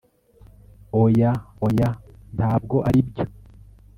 oya, 1.03 1.31
oya! 1.67 1.89
ntabwo 2.35 2.75
aribyo 2.87 3.25